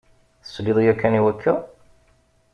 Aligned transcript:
Tesliḍ 0.43 0.77
yakan 0.85 1.17
i 1.19 1.21
wakka? 1.25 1.53